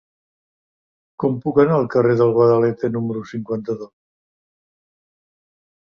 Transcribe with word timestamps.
Com 1.23 1.35
puc 1.43 1.59
anar 1.65 1.75
al 1.81 1.85
carrer 1.95 2.15
del 2.21 2.33
Guadalete 2.39 2.91
número 2.97 3.23
cinquanta-dos? 3.35 3.95